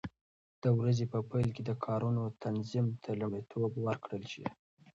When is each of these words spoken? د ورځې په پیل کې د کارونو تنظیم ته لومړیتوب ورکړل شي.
د 0.63 0.65
ورځې 0.79 1.05
په 1.13 1.19
پیل 1.29 1.47
کې 1.55 1.63
د 1.65 1.71
کارونو 1.85 2.21
تنظیم 2.43 2.87
ته 3.03 3.09
لومړیتوب 3.21 3.71
ورکړل 3.85 4.23
شي. 4.33 4.45